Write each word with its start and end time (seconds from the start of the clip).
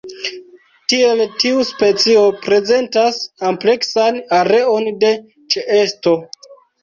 Tiel 0.91 1.19
tiu 1.43 1.65
specio 1.71 2.23
prezentas 2.45 3.19
ampleksan 3.51 4.17
areon 4.41 4.89
de 5.03 5.11
ĉeesto. 5.57 6.15